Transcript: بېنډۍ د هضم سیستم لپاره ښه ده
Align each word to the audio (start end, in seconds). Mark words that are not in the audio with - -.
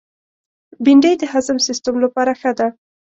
بېنډۍ 0.83 1.13
د 1.19 1.23
هضم 1.33 1.57
سیستم 1.67 1.95
لپاره 2.03 2.31
ښه 2.39 2.51
ده 2.57 2.67